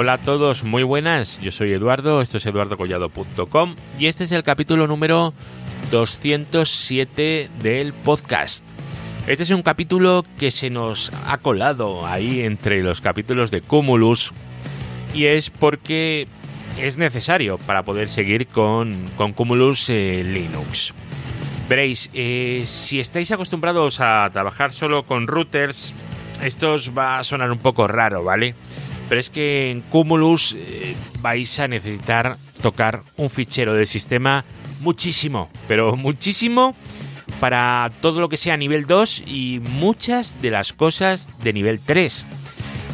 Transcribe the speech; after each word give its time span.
Hola 0.00 0.12
a 0.12 0.18
todos, 0.18 0.62
muy 0.62 0.84
buenas. 0.84 1.40
Yo 1.40 1.50
soy 1.50 1.72
Eduardo, 1.72 2.22
esto 2.22 2.36
es 2.36 2.46
eduardocollado.com 2.46 3.74
y 3.98 4.06
este 4.06 4.22
es 4.22 4.30
el 4.30 4.44
capítulo 4.44 4.86
número 4.86 5.34
207 5.90 7.50
del 7.60 7.92
podcast. 7.92 8.64
Este 9.26 9.42
es 9.42 9.50
un 9.50 9.62
capítulo 9.62 10.24
que 10.38 10.52
se 10.52 10.70
nos 10.70 11.10
ha 11.26 11.38
colado 11.38 12.06
ahí 12.06 12.42
entre 12.42 12.80
los 12.80 13.00
capítulos 13.00 13.50
de 13.50 13.60
Cumulus 13.60 14.32
y 15.14 15.24
es 15.24 15.50
porque 15.50 16.28
es 16.80 16.96
necesario 16.96 17.58
para 17.58 17.82
poder 17.82 18.08
seguir 18.08 18.46
con, 18.46 19.10
con 19.16 19.32
Cumulus 19.32 19.90
eh, 19.90 20.22
Linux. 20.24 20.94
Veréis, 21.68 22.08
eh, 22.14 22.62
si 22.66 23.00
estáis 23.00 23.32
acostumbrados 23.32 23.98
a 23.98 24.30
trabajar 24.32 24.70
solo 24.70 25.02
con 25.02 25.26
routers, 25.26 25.92
esto 26.40 26.74
os 26.74 26.96
va 26.96 27.18
a 27.18 27.24
sonar 27.24 27.50
un 27.50 27.58
poco 27.58 27.88
raro, 27.88 28.22
¿vale? 28.22 28.54
Pero 29.08 29.20
es 29.20 29.30
que 29.30 29.70
en 29.70 29.80
Cumulus 29.82 30.54
eh, 30.58 30.94
vais 31.20 31.58
a 31.60 31.68
necesitar 31.68 32.36
tocar 32.60 33.02
un 33.16 33.30
fichero 33.30 33.74
de 33.74 33.86
sistema 33.86 34.44
muchísimo, 34.80 35.48
pero 35.66 35.96
muchísimo 35.96 36.74
para 37.40 37.90
todo 38.00 38.20
lo 38.20 38.28
que 38.28 38.36
sea 38.36 38.56
nivel 38.56 38.86
2 38.86 39.22
y 39.26 39.60
muchas 39.62 40.40
de 40.42 40.50
las 40.50 40.72
cosas 40.72 41.30
de 41.42 41.52
nivel 41.52 41.80
3. 41.80 42.26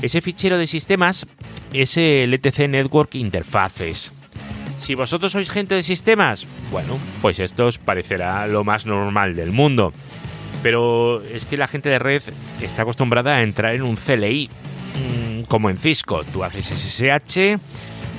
Ese 0.02 0.20
fichero 0.20 0.58
de 0.58 0.66
sistemas 0.66 1.27
es 1.72 1.96
el 1.96 2.34
ETC 2.34 2.69
Network 2.69 3.14
Interfaces. 3.14 4.12
Si 4.78 4.94
vosotros 4.94 5.33
sois 5.33 5.50
gente 5.50 5.74
de 5.74 5.83
sistemas, 5.83 6.46
bueno, 6.70 6.98
pues 7.22 7.38
esto 7.38 7.66
os 7.66 7.78
parecerá 7.78 8.46
lo 8.46 8.64
más 8.64 8.84
normal 8.84 9.34
del 9.34 9.50
mundo. 9.50 9.92
Pero 10.62 11.22
es 11.22 11.46
que 11.46 11.56
la 11.56 11.69
gente 11.69 11.88
de 11.88 11.98
red 11.98 12.22
está 12.60 12.83
acostumbrada 12.83 13.36
a 13.36 13.42
entrar 13.42 13.75
en 13.75 13.83
un 13.83 13.97
CLI, 13.97 14.50
como 15.48 15.70
en 15.70 15.78
Cisco. 15.78 16.23
Tú 16.25 16.45
haces 16.45 16.67
SSH 16.67 17.59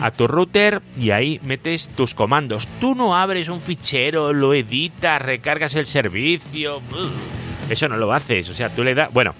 a 0.02 0.12
tu 0.12 0.28
router 0.28 0.82
y 1.00 1.12
ahí 1.12 1.40
metes 1.44 1.92
tus 1.92 2.14
comandos. 2.16 2.68
Tú 2.80 2.96
no 2.96 3.16
abres 3.16 3.50
un 3.50 3.62
fichero, 3.62 4.34
lo 4.34 4.54
editas, 4.54 5.22
recargas 5.22 5.76
el 5.76 5.86
servicio. 5.86 6.82
Eso 7.70 7.88
no 7.90 7.98
lo 7.98 8.14
haces. 8.14 8.50
O 8.50 8.54
sea, 8.54 8.70
tú 8.70 8.84
le 8.84 8.94
das... 8.94 9.12
Bueno, 9.14 9.34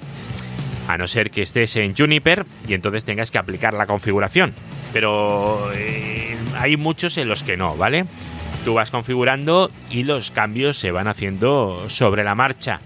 a 0.88 0.98
no 0.98 1.08
ser 1.08 1.32
que 1.32 1.42
estés 1.42 1.76
en 1.76 1.96
Juniper 1.96 2.46
y 2.68 2.74
entonces 2.74 3.06
tengas 3.06 3.32
que 3.32 3.38
aplicar 3.38 3.74
la 3.74 3.86
configuración. 3.86 4.54
Pero 4.94 5.72
eh, 5.74 6.38
hay 6.58 6.78
muchos 6.78 7.18
en 7.18 7.28
los 7.28 7.44
que 7.44 7.58
no, 7.58 7.76
¿vale? 7.76 8.06
Tú 8.64 8.74
vas 8.74 8.92
configurando 8.92 9.70
y 9.90 10.04
los 10.04 10.32
cambios 10.32 10.78
se 10.78 10.92
van 10.92 11.08
haciendo 11.08 11.90
sobre 11.90 12.24
la 12.24 12.36
marcha. 12.36 12.82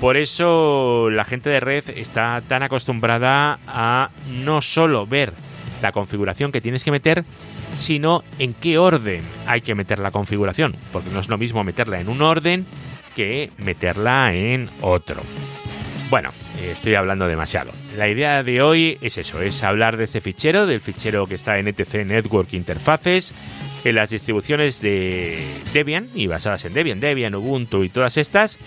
Por 0.00 0.16
eso 0.16 1.08
la 1.10 1.24
gente 1.24 1.50
de 1.50 1.60
red 1.60 1.84
está 1.90 2.42
tan 2.48 2.62
acostumbrada 2.62 3.58
a 3.66 4.10
no 4.30 4.62
solo 4.62 5.06
ver 5.06 5.34
la 5.82 5.92
configuración 5.92 6.52
que 6.52 6.62
tienes 6.62 6.84
que 6.84 6.90
meter, 6.90 7.24
sino 7.76 8.24
en 8.38 8.54
qué 8.54 8.78
orden 8.78 9.22
hay 9.46 9.60
que 9.60 9.74
meter 9.74 9.98
la 9.98 10.10
configuración, 10.10 10.74
porque 10.90 11.10
no 11.10 11.20
es 11.20 11.28
lo 11.28 11.36
mismo 11.36 11.64
meterla 11.64 12.00
en 12.00 12.08
un 12.08 12.22
orden 12.22 12.66
que 13.14 13.50
meterla 13.58 14.34
en 14.34 14.70
otro. 14.80 15.22
Bueno, 16.08 16.30
estoy 16.62 16.94
hablando 16.94 17.28
demasiado. 17.28 17.70
La 17.96 18.08
idea 18.08 18.42
de 18.42 18.62
hoy 18.62 18.98
es 19.02 19.18
eso, 19.18 19.42
es 19.42 19.62
hablar 19.62 19.98
de 19.98 20.04
este 20.04 20.22
fichero, 20.22 20.66
del 20.66 20.80
fichero 20.80 21.26
que 21.26 21.34
está 21.34 21.58
en 21.58 21.68
ETC 21.68 22.06
Network 22.06 22.52
Interfaces, 22.54 23.34
en 23.84 23.94
las 23.94 24.10
distribuciones 24.10 24.80
de 24.80 25.44
Debian 25.72 26.08
y 26.14 26.26
basadas 26.26 26.64
en 26.64 26.74
Debian, 26.74 27.00
Debian, 27.00 27.34
Ubuntu 27.34 27.84
y 27.84 27.90
todas 27.90 28.16
estas. 28.16 28.58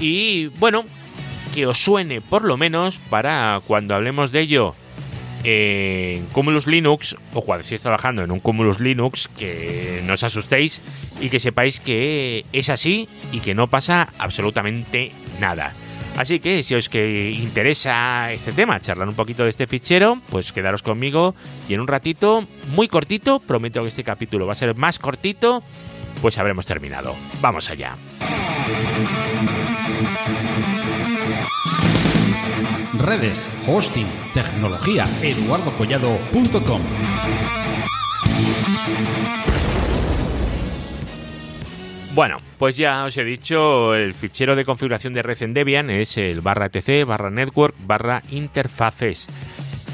Y 0.00 0.46
bueno, 0.58 0.84
que 1.54 1.66
os 1.66 1.78
suene 1.78 2.20
por 2.20 2.44
lo 2.44 2.56
menos 2.56 2.98
para 3.10 3.60
cuando 3.66 3.94
hablemos 3.94 4.32
de 4.32 4.40
ello 4.40 4.74
en 5.44 6.26
Cumulus 6.26 6.66
Linux 6.66 7.16
o 7.32 7.42
cuando 7.42 7.62
estéis 7.62 7.82
trabajando 7.82 8.22
en 8.22 8.30
un 8.30 8.40
Cumulus 8.40 8.80
Linux 8.80 9.28
que 9.38 10.02
no 10.04 10.14
os 10.14 10.22
asustéis 10.24 10.80
y 11.20 11.28
que 11.28 11.40
sepáis 11.40 11.80
que 11.80 12.44
es 12.52 12.68
así 12.70 13.08
y 13.32 13.40
que 13.40 13.54
no 13.54 13.68
pasa 13.68 14.12
absolutamente 14.18 15.12
nada. 15.40 15.72
Así 16.16 16.40
que 16.40 16.64
si 16.64 16.74
os 16.74 16.88
que 16.88 17.30
interesa 17.30 18.32
este 18.32 18.52
tema, 18.52 18.80
charlar 18.80 19.08
un 19.08 19.14
poquito 19.14 19.44
de 19.44 19.50
este 19.50 19.68
fichero, 19.68 20.20
pues 20.30 20.52
quedaros 20.52 20.82
conmigo 20.82 21.36
y 21.68 21.74
en 21.74 21.80
un 21.80 21.86
ratito, 21.86 22.44
muy 22.74 22.88
cortito, 22.88 23.38
prometo 23.38 23.82
que 23.82 23.88
este 23.88 24.02
capítulo 24.02 24.44
va 24.46 24.52
a 24.52 24.56
ser 24.56 24.74
más 24.74 24.98
cortito, 24.98 25.62
pues 26.20 26.36
habremos 26.38 26.66
terminado. 26.66 27.14
Vamos 27.40 27.70
allá. 27.70 27.94
Redes, 32.98 33.46
hosting, 33.66 34.06
tecnología, 34.34 35.08
eduardocollado.com. 35.22 36.82
Bueno, 42.14 42.38
pues 42.58 42.76
ya 42.76 43.04
os 43.04 43.16
he 43.16 43.24
dicho, 43.24 43.94
el 43.94 44.12
fichero 44.12 44.56
de 44.56 44.64
configuración 44.64 45.12
de 45.12 45.22
red 45.22 45.40
en 45.40 45.54
Debian 45.54 45.88
es 45.88 46.18
el 46.18 46.40
barra 46.40 46.66
etc 46.66 47.06
barra 47.06 47.30
network 47.30 47.76
barra 47.86 48.24
interfaces. 48.30 49.28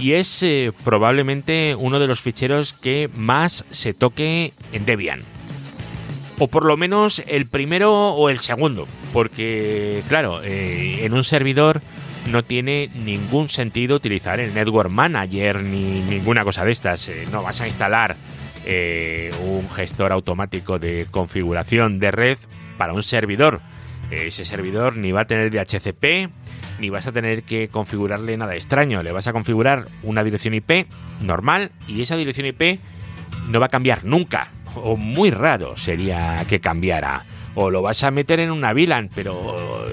Y 0.00 0.14
es 0.14 0.42
eh, 0.42 0.72
probablemente 0.84 1.76
uno 1.78 2.00
de 2.00 2.06
los 2.06 2.22
ficheros 2.22 2.72
que 2.72 3.10
más 3.14 3.64
se 3.70 3.94
toque 3.94 4.54
en 4.72 4.86
Debian. 4.86 5.22
O 6.38 6.48
por 6.48 6.64
lo 6.64 6.76
menos 6.76 7.22
el 7.28 7.46
primero 7.46 8.10
o 8.12 8.28
el 8.28 8.40
segundo. 8.40 8.88
Porque, 9.12 10.02
claro, 10.08 10.42
eh, 10.42 11.04
en 11.04 11.14
un 11.14 11.22
servidor 11.22 11.80
no 12.30 12.42
tiene 12.42 12.90
ningún 12.94 13.48
sentido 13.48 13.96
utilizar 13.96 14.40
el 14.40 14.54
Network 14.54 14.90
Manager 14.90 15.62
ni 15.62 16.00
ninguna 16.00 16.42
cosa 16.44 16.64
de 16.64 16.72
estas. 16.72 17.08
Eh, 17.08 17.26
no 17.30 17.42
vas 17.42 17.60
a 17.60 17.66
instalar 17.66 18.16
eh, 18.66 19.30
un 19.44 19.70
gestor 19.70 20.10
automático 20.12 20.78
de 20.78 21.06
configuración 21.10 22.00
de 22.00 22.10
red 22.10 22.38
para 22.78 22.92
un 22.94 23.02
servidor. 23.02 23.60
Ese 24.10 24.44
servidor 24.44 24.96
ni 24.96 25.12
va 25.12 25.22
a 25.22 25.26
tener 25.26 25.50
DHCP, 25.50 26.30
ni 26.78 26.90
vas 26.90 27.06
a 27.06 27.12
tener 27.12 27.42
que 27.42 27.68
configurarle 27.68 28.36
nada 28.36 28.54
extraño. 28.54 29.02
Le 29.02 29.12
vas 29.12 29.26
a 29.26 29.32
configurar 29.32 29.86
una 30.02 30.22
dirección 30.24 30.54
IP 30.54 30.86
normal 31.20 31.70
y 31.88 32.02
esa 32.02 32.16
dirección 32.16 32.46
IP 32.46 32.80
no 33.48 33.60
va 33.60 33.66
a 33.66 33.70
cambiar 33.70 34.04
nunca. 34.04 34.50
O 34.76 34.96
muy 34.96 35.30
raro 35.30 35.76
sería 35.76 36.44
que 36.48 36.60
cambiara. 36.60 37.24
O 37.54 37.70
lo 37.70 37.82
vas 37.82 38.02
a 38.04 38.10
meter 38.10 38.40
en 38.40 38.50
una 38.50 38.72
VLAN, 38.72 39.10
pero 39.14 39.86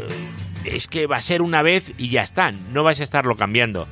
es 0.65 0.87
que 0.87 1.07
va 1.07 1.17
a 1.17 1.21
ser 1.21 1.41
una 1.41 1.61
vez 1.61 1.93
y 1.97 2.09
ya 2.09 2.23
está. 2.23 2.51
No 2.51 2.83
vas 2.83 2.99
a 2.99 3.03
estarlo 3.03 3.35
cambiando. 3.37 3.87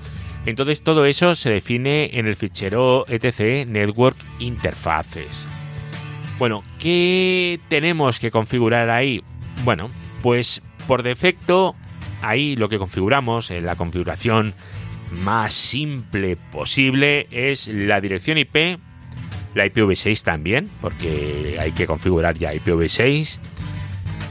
Entonces 0.46 0.82
todo 0.82 1.06
eso 1.06 1.36
se 1.36 1.52
define 1.52 2.12
en 2.14 2.28
el 2.28 2.36
fichero 2.36 3.06
etc 3.08 3.68
network 3.68 4.18
interfaces. 4.40 5.48
Bueno, 6.38 6.64
¿qué 6.80 7.60
tenemos 7.68 8.18
que 8.20 8.32
configurar 8.32 8.90
ahí? 8.90 9.22
Bueno, 9.66 9.90
pues 10.22 10.62
por 10.88 11.04
defecto 11.04 11.76
ahí 12.22 12.56
lo 12.56 12.70
que 12.70 12.80
configuramos 12.80 13.52
en 13.52 13.66
la 13.66 13.76
configuración 13.76 14.54
más 15.12 15.54
simple 15.54 16.38
posible 16.38 17.28
es 17.32 17.68
la 17.68 18.00
dirección 18.00 18.38
IP, 18.38 18.80
la 19.56 19.66
IPv6 19.66 20.22
también, 20.24 20.70
porque 20.82 21.58
hay 21.60 21.72
que 21.72 21.88
configurar 21.88 22.38
ya 22.38 22.54
IPv6 22.54 23.40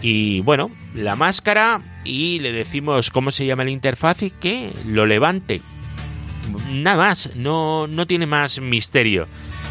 y 0.01 0.41
bueno, 0.43 0.71
la 0.95 1.17
máscara 1.17 1.81
y 2.05 2.39
le 2.39 2.53
decimos 2.53 3.11
cómo 3.11 3.31
se 3.31 3.47
llama 3.47 3.65
la 3.65 3.71
interfaz 3.71 4.23
y 4.23 4.31
que 4.31 4.71
lo 4.87 5.07
levante 5.07 5.61
nada 6.71 6.97
más, 6.97 7.35
no, 7.37 7.87
no 7.87 8.07
tiene 8.07 8.27
más 8.27 8.61
misterio. 8.61 9.27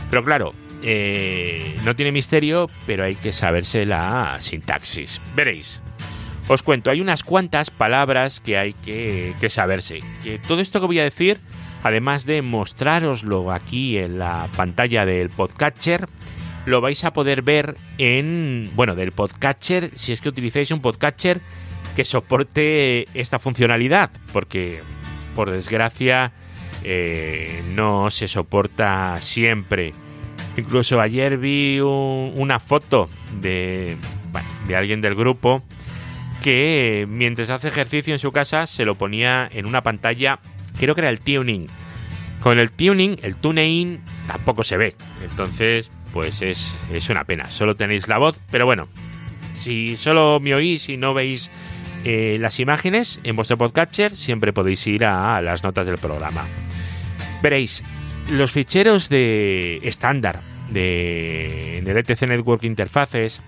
Pero 0.10 0.24
claro, 0.24 0.54
eh, 0.84 1.76
no 1.84 1.96
tiene 1.96 2.12
misterio, 2.12 2.70
pero 2.86 3.04
hay 3.04 3.16
que 3.16 3.32
saberse 3.32 3.86
la 3.86 4.38
sintaxis. 4.40 5.22
Veréis. 5.36 5.82
Os 6.48 6.64
cuento, 6.64 6.90
hay 6.90 7.02
unas 7.02 7.24
cuantas 7.24 7.70
palabras 7.70 8.40
que 8.40 8.58
hay 8.58 8.74
que, 8.74 9.34
que 9.42 9.50
saberse. 9.50 10.00
Que 10.24 10.40
todo 10.40 10.62
esto 10.62 10.80
que 10.80 10.88
voy 10.88 11.00
a 11.00 11.04
decir, 11.04 11.40
además 11.84 12.26
de 12.26 12.42
mostraroslo 12.42 13.52
aquí 13.52 13.98
en 13.98 14.20
la 14.20 14.48
pantalla 14.56 15.06
del 15.06 15.30
podcatcher, 15.30 16.08
lo 16.66 16.82
vais 16.82 17.04
a 17.06 17.14
poder 17.14 17.42
ver 17.42 17.78
en, 17.98 18.70
bueno, 18.76 18.96
del 18.96 19.12
podcatcher, 19.12 19.90
si 19.98 20.12
es 20.12 20.22
que 20.22 20.30
utilizáis 20.30 20.72
un 20.72 20.82
podcatcher 20.82 21.40
que 21.96 22.04
soporte 22.04 23.08
esta 23.14 23.40
funcionalidad, 23.40 24.12
porque 24.34 24.82
por 25.36 25.50
desgracia 25.50 26.34
eh, 26.84 27.64
no 27.74 28.12
se 28.12 28.28
soporta 28.28 29.18
siempre. 29.22 29.94
Incluso 30.58 31.00
ayer 31.00 31.38
vi 31.38 31.80
una 31.80 32.60
foto 32.60 33.10
de, 33.40 33.98
de 34.68 34.76
alguien 34.76 35.02
del 35.02 35.16
grupo 35.16 35.64
que 36.44 37.06
mientras 37.10 37.50
hace 37.50 37.68
ejercicio 37.68 38.14
en 38.14 38.20
su 38.20 38.32
casa 38.32 38.68
se 38.68 38.86
lo 38.86 38.96
ponía 38.96 39.50
en 39.52 39.66
una 39.66 39.84
pantalla, 39.84 40.40
creo 40.80 40.96
que 40.96 41.02
era 41.02 41.10
el 41.10 41.20
tuning. 41.20 41.68
Con 42.42 42.60
el 42.60 42.72
tuning, 42.72 43.18
el 43.24 43.36
tuning 43.36 44.00
tampoco 44.28 44.64
se 44.64 44.78
ve. 44.78 44.96
Entonces, 45.22 45.92
pues 46.14 46.42
es, 46.42 46.74
es 46.92 47.10
una 47.10 47.24
pena. 47.24 47.50
Solo 47.50 47.76
tenéis 47.76 48.08
la 48.08 48.18
voz, 48.18 48.40
pero 48.52 48.66
bueno, 48.66 48.88
si 49.54 49.96
solo 49.96 50.40
me 50.40 50.54
oís 50.56 50.88
y 50.90 50.98
no 50.98 51.14
veis 51.14 51.50
eh, 52.04 52.38
las 52.40 52.60
imágenes 52.60 53.20
en 53.24 53.36
vuestro 53.36 53.58
podcatcher, 53.58 54.16
siempre 54.16 54.54
podéis 54.54 54.86
ir 54.88 55.04
a 55.04 55.42
las 55.42 55.64
notas 55.64 55.88
del 55.88 55.98
programa. 55.98 56.46
Veréis, 57.42 57.84
los 58.32 58.52
ficheros 58.52 59.10
de 59.10 59.80
estándar 59.84 60.40
de, 60.70 61.80
el 61.80 61.98
ETC 61.98 62.28
Network 62.28 62.64
Interfaces 62.64 63.42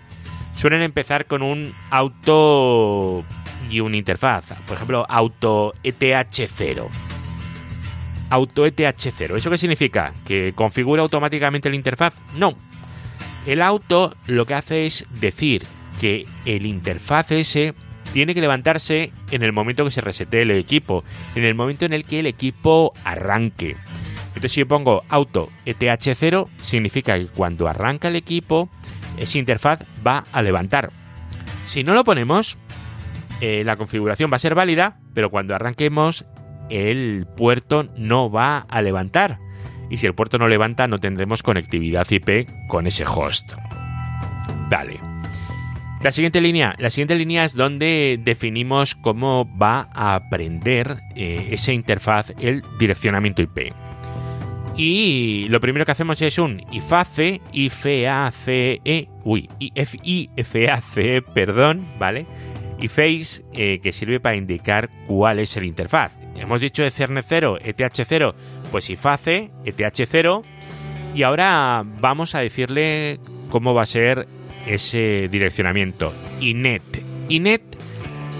suelen 0.56 0.82
empezar 0.82 1.26
con 1.26 1.42
un 1.42 1.74
auto 1.90 3.24
y 3.70 3.80
una 3.80 3.98
interfaz. 3.98 4.54
Por 4.68 4.76
ejemplo, 4.76 5.06
auto 5.08 5.74
ETH0. 5.84 7.09
Auto 8.30 8.68
ETH0. 8.68 9.36
¿Eso 9.36 9.50
qué 9.50 9.58
significa? 9.58 10.14
¿Que 10.26 10.54
configura 10.54 11.02
automáticamente 11.02 11.70
la 11.70 11.76
interfaz? 11.76 12.16
No. 12.36 12.56
El 13.46 13.62
auto 13.62 14.14
lo 14.28 14.46
que 14.46 14.54
hace 14.54 14.86
es 14.86 15.06
decir 15.20 15.66
que 16.00 16.26
el 16.46 16.66
interfaz 16.66 17.32
ese 17.32 17.74
tiene 18.14 18.34
que 18.34 18.42
levantarse 18.42 19.12
en 19.32 19.44
el 19.44 19.54
momento 19.54 19.86
que 19.86 19.92
se 19.92 20.02
resete 20.02 20.42
el 20.42 20.52
equipo, 20.52 21.04
en 21.36 21.44
el 21.44 21.56
momento 21.56 21.86
en 21.86 21.94
el 21.94 22.06
que 22.06 22.20
el 22.20 22.26
equipo 22.26 22.94
arranque. 23.04 23.76
Entonces 24.28 24.52
si 24.52 24.60
yo 24.62 24.68
pongo 24.68 25.04
auto 25.10 25.50
ETH0, 25.66 26.48
significa 26.62 27.18
que 27.18 27.28
cuando 27.28 27.68
arranca 27.68 28.08
el 28.08 28.16
equipo, 28.16 28.70
esa 29.18 29.38
interfaz 29.38 29.84
va 30.06 30.26
a 30.32 30.42
levantar. 30.42 30.92
Si 31.66 31.84
no 31.84 31.94
lo 31.94 32.04
ponemos, 32.04 32.58
eh, 33.42 33.64
la 33.66 33.76
configuración 33.76 34.32
va 34.32 34.38
a 34.38 34.40
ser 34.40 34.56
válida, 34.56 35.00
pero 35.14 35.30
cuando 35.30 35.56
arranquemos, 35.56 36.26
el 36.70 37.28
puerto 37.38 37.90
no 37.98 38.30
va 38.30 38.60
a 38.60 38.82
levantar. 38.82 39.40
Y 39.90 39.98
si 39.98 40.06
el 40.06 40.14
puerto 40.14 40.38
no 40.38 40.48
levanta, 40.48 40.88
no 40.88 41.00
tendremos 41.00 41.44
conectividad 41.44 42.08
IP 42.10 42.48
con 42.68 42.88
ese 42.88 43.06
host. 43.06 43.54
Vale. 44.70 45.00
La 46.02 46.14
siguiente 46.14 46.40
línea, 46.40 46.76
la 46.78 46.90
siguiente 46.90 47.16
línea 47.16 47.44
es 47.44 47.56
donde 47.56 48.20
definimos 48.24 48.96
cómo 48.96 49.50
va 49.58 49.90
a 49.92 50.16
aprender 50.16 50.96
eh, 51.16 51.50
esa 51.52 51.74
interfaz 51.74 52.34
el 52.40 52.64
direccionamiento 52.78 53.42
IP. 53.42 53.74
Y 54.78 55.48
lo 55.50 55.60
primero 55.60 55.86
que 55.86 55.92
hacemos 55.92 56.22
es 56.22 56.38
un 56.40 56.64
IFACE, 56.72 57.42
IFACE, 57.52 59.10
uy, 59.26 59.50
IFACE, 59.60 61.22
perdón, 61.22 61.86
¿vale? 62.00 62.26
Y 62.80 62.88
face 62.88 63.44
eh, 63.52 63.82
que 63.84 63.92
sirve 63.92 64.22
para 64.22 64.38
indicar 64.38 64.90
cuál 65.06 65.40
es 65.40 65.58
el 65.58 65.66
interfaz. 65.66 66.14
Hemos 66.40 66.62
dicho 66.62 66.84
ECERNE 66.84 67.22
0, 67.22 67.60
ETH0, 67.64 68.34
pues 68.72 68.90
IFACE, 68.90 69.52
ETH0. 69.66 70.44
Y 71.14 71.24
ahora 71.24 71.84
vamos 71.86 72.36
a 72.36 72.40
decirle 72.40 73.20
cómo 73.50 73.74
va 73.74 73.84
a 73.84 73.88
ser 73.88 74.28
ese 74.66 75.28
direccionamiento. 75.30 76.14
INET. 76.40 77.04
INET 77.28 77.62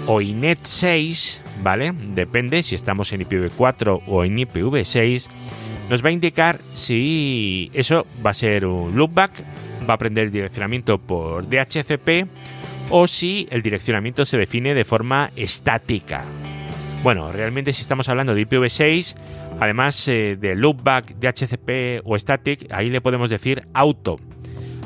o 0.06 0.20
INET 0.20 0.60
6, 0.62 1.42
¿vale? 1.62 1.92
Depende 2.14 2.62
si 2.62 2.74
estamos 2.74 3.12
en 3.12 3.22
IPv4 3.22 4.02
o 4.06 4.24
en 4.24 4.38
IPv6 4.38 5.28
nos 5.90 6.04
va 6.04 6.10
a 6.10 6.12
indicar 6.12 6.60
si 6.72 7.68
eso 7.74 8.06
va 8.24 8.30
a 8.30 8.34
ser 8.34 8.64
un 8.64 8.96
loopback, 8.96 9.42
va 9.88 9.94
a 9.94 9.96
aprender 9.96 10.26
el 10.26 10.30
direccionamiento 10.30 10.98
por 10.98 11.48
DHCP 11.48 12.28
o 12.90 13.08
si 13.08 13.48
el 13.50 13.60
direccionamiento 13.60 14.24
se 14.24 14.38
define 14.38 14.72
de 14.74 14.84
forma 14.84 15.32
estática. 15.34 16.24
Bueno, 17.02 17.32
realmente 17.32 17.72
si 17.72 17.80
estamos 17.80 18.10
hablando 18.10 18.34
de 18.34 18.46
IPv6, 18.46 19.16
además 19.58 20.06
eh, 20.08 20.36
de 20.38 20.54
loopback, 20.54 21.14
DHCP 21.14 22.02
o 22.04 22.18
static, 22.18 22.70
ahí 22.72 22.90
le 22.90 23.00
podemos 23.00 23.30
decir 23.30 23.62
auto. 23.72 24.18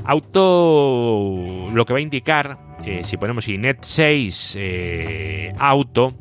Auto 0.04 1.70
lo 1.72 1.84
que 1.84 1.92
va 1.92 1.98
a 1.98 2.02
indicar, 2.02 2.58
eh, 2.84 3.02
si 3.02 3.16
ponemos 3.16 3.48
inet6 3.48 4.54
eh, 4.56 5.52
auto, 5.58 6.14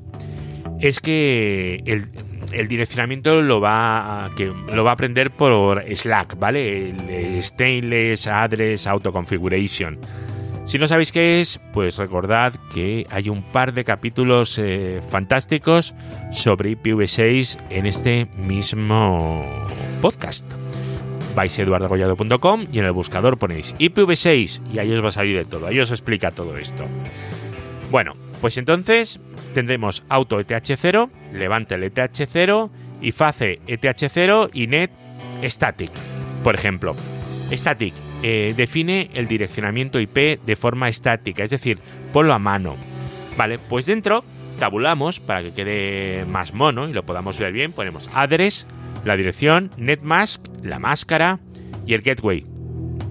es 0.79 0.99
que 0.99 1.83
el, 1.85 2.67
direccionamiento 2.67 3.43
lo 3.43 3.61
va, 3.61 4.25
a, 4.25 4.35
que 4.35 4.47
lo 4.47 4.83
va 4.83 4.89
a 4.89 4.93
aprender 4.93 5.29
por 5.29 5.83
Slack, 5.95 6.39
¿vale? 6.39 6.89
El 6.89 7.43
Stainless 7.43 8.25
Address 8.25 8.87
Auto 8.87 9.13
Configuration. 9.13 9.99
Si 10.65 10.79
no 10.79 10.87
sabéis 10.87 11.11
qué 11.11 11.41
es, 11.41 11.59
pues 11.73 11.97
recordad 11.97 12.53
que 12.73 13.05
hay 13.09 13.27
un 13.29 13.43
par 13.43 13.73
de 13.73 13.83
capítulos 13.83 14.57
eh, 14.57 15.01
fantásticos 15.09 15.93
sobre 16.31 16.77
IPv6 16.77 17.57
en 17.69 17.85
este 17.85 18.27
mismo 18.37 19.45
podcast. 20.01 20.45
Vais 21.35 21.57
a 21.59 21.61
eduardogollado.com 21.63 22.67
y 22.71 22.79
en 22.79 22.85
el 22.85 22.91
buscador 22.93 23.37
ponéis 23.37 23.75
IPv6 23.77 24.61
y 24.73 24.79
ahí 24.79 24.93
os 24.93 25.03
va 25.03 25.09
a 25.09 25.11
salir 25.11 25.35
de 25.35 25.45
todo, 25.45 25.67
ahí 25.67 25.79
os 25.79 25.91
explica 25.91 26.31
todo 26.31 26.57
esto. 26.57 26.85
Bueno, 27.91 28.13
pues 28.39 28.57
entonces 28.57 29.19
tendremos 29.53 30.03
auto 30.07 30.39
ETH0, 30.39 31.09
levante 31.33 31.75
el 31.75 31.83
ETH0 31.83 32.69
y 33.01 33.11
face 33.11 33.59
ETH0 33.67 34.49
y 34.53 34.67
net 34.67 34.91
static, 35.43 35.91
por 36.41 36.55
ejemplo. 36.55 36.95
Static 37.57 37.93
eh, 38.21 38.53
define 38.55 39.09
el 39.13 39.27
direccionamiento 39.27 39.99
IP 39.99 40.41
de 40.45 40.55
forma 40.55 40.89
estática, 40.89 41.43
es 41.43 41.51
decir, 41.51 41.79
ponlo 42.11 42.33
a 42.33 42.39
mano. 42.39 42.75
Vale, 43.37 43.59
pues 43.59 43.85
dentro 43.85 44.23
tabulamos 44.59 45.19
para 45.19 45.43
que 45.43 45.51
quede 45.53 46.25
más 46.25 46.53
mono 46.53 46.87
y 46.87 46.93
lo 46.93 47.05
podamos 47.05 47.37
ver 47.39 47.51
bien. 47.53 47.71
Ponemos 47.71 48.09
address, 48.13 48.67
la 49.03 49.17
dirección, 49.17 49.71
netmask, 49.77 50.45
la 50.61 50.79
máscara 50.79 51.39
y 51.85 51.93
el 51.93 52.01
gateway. 52.01 52.45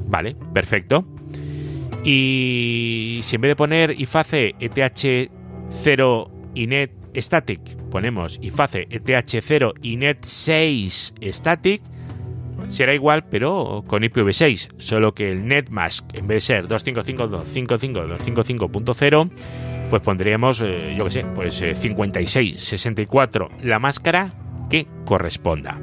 Vale, 0.06 0.36
perfecto. 0.52 1.06
Y 2.04 3.20
si 3.22 3.36
en 3.36 3.42
vez 3.42 3.50
de 3.50 3.56
poner 3.56 4.00
iface 4.00 4.54
ETH0 4.58 6.30
inet 6.54 6.90
static 7.14 7.60
ponemos 7.90 8.38
iface 8.42 8.88
ETH0 8.88 9.74
inet 9.82 10.24
6 10.24 11.14
static, 11.32 11.82
será 12.68 12.94
igual 12.94 13.24
pero 13.24 13.84
con 13.86 14.02
IPv6, 14.02 14.70
solo 14.78 15.12
que 15.14 15.32
el 15.32 15.46
netmask 15.46 16.06
en 16.14 16.26
vez 16.26 16.36
de 16.36 16.40
ser 16.54 16.66
255.255.255.0 16.68 19.30
pues 19.90 20.00
pondríamos, 20.00 20.62
eh, 20.62 20.94
yo 20.96 21.04
qué 21.04 21.10
sé, 21.10 21.26
pues 21.34 21.56
5664 21.56 23.44
eh, 23.44 23.48
la 23.62 23.78
máscara 23.78 24.30
que 24.70 24.86
corresponda. 25.04 25.78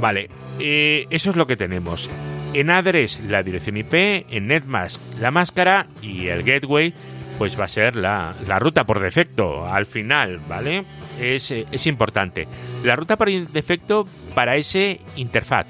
Vale, 0.00 0.28
eh, 0.58 1.06
eso 1.10 1.30
es 1.30 1.36
lo 1.36 1.46
que 1.46 1.56
tenemos. 1.56 2.10
En 2.54 2.70
address 2.70 3.20
la 3.20 3.44
dirección 3.44 3.76
IP, 3.76 3.94
en 3.94 4.48
netmask 4.48 5.00
la 5.20 5.30
máscara 5.30 5.86
y 6.02 6.26
el 6.26 6.42
gateway 6.42 6.92
pues 7.38 7.58
va 7.58 7.64
a 7.64 7.68
ser 7.68 7.96
la, 7.96 8.34
ruta 8.58 8.84
por 8.84 9.00
defecto 9.00 9.66
al 9.66 9.86
final, 9.86 10.40
¿vale? 10.48 10.84
Es, 11.20 11.50
es, 11.50 11.86
importante. 11.86 12.46
La 12.84 12.96
ruta 12.96 13.16
por 13.16 13.30
defecto 13.30 14.06
para 14.34 14.56
ese 14.56 15.00
interfaz. 15.16 15.66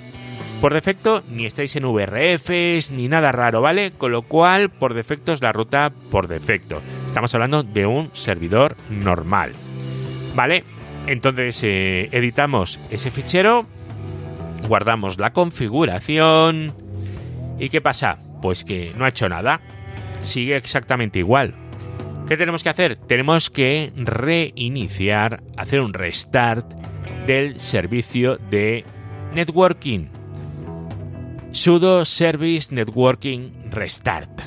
Por 0.61 0.73
defecto 0.73 1.23
ni 1.29 1.45
estáis 1.45 1.77
en 1.77 1.85
VRFs 1.85 2.91
ni 2.91 3.09
nada 3.09 3.31
raro, 3.31 3.61
¿vale? 3.61 3.93
Con 3.93 4.13
lo 4.13 4.23
cual 4.23 4.71
por 4.71 4.95
defecto 4.95 5.33
es 5.33 5.43
la 5.43 5.53
ruta 5.53 5.93
por 6.11 6.29
defecto. 6.29 6.83
Estamos 7.07 7.35
hablando 7.35 7.63
de 7.63 7.87
un 7.87 8.11
servidor 8.15 8.77
normal. 8.89 9.53
¿Vale? 10.35 10.65
Entonces 11.07 11.61
eh, 11.63 12.09
editamos 12.11 12.81
ese 12.91 13.11
fichero 13.11 13.67
guardamos 14.67 15.19
la 15.19 15.33
configuración. 15.33 16.75
¿Y 17.59 17.69
qué 17.69 17.81
pasa? 17.81 18.19
Pues 18.43 18.65
que 18.65 18.93
no 18.97 19.05
ha 19.05 19.09
hecho 19.09 19.29
nada. 19.29 19.61
Sigue 20.21 20.57
exactamente 20.57 21.19
igual. 21.19 21.55
¿Qué 22.29 22.37
tenemos 22.37 22.63
que 22.63 22.69
hacer? 22.69 22.97
Tenemos 22.97 23.51
que 23.51 23.93
reiniciar, 23.95 25.43
hacer 25.57 25.81
un 25.81 25.95
restart 25.95 26.73
del 27.27 27.61
servicio 27.61 28.37
de 28.51 28.85
networking. 29.33 30.09
Sudo 31.53 32.05
Service 32.05 32.75
Networking 32.75 33.53
Restart. 33.71 34.43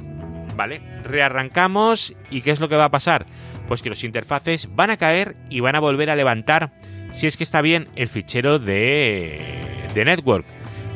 ¿Vale? 0.55 0.81
Rearrancamos 1.03 2.15
y 2.29 2.41
¿qué 2.41 2.51
es 2.51 2.59
lo 2.59 2.67
que 2.67 2.75
va 2.75 2.85
a 2.85 2.91
pasar? 2.91 3.25
Pues 3.67 3.81
que 3.81 3.89
los 3.89 4.03
interfaces 4.03 4.67
van 4.75 4.89
a 4.89 4.97
caer 4.97 5.37
y 5.49 5.61
van 5.61 5.75
a 5.75 5.79
volver 5.79 6.09
a 6.09 6.15
levantar 6.15 6.73
si 7.11 7.27
es 7.27 7.37
que 7.37 7.43
está 7.43 7.61
bien 7.61 7.87
el 7.95 8.09
fichero 8.09 8.59
de 8.59 9.59
de 9.93 10.05
network, 10.05 10.45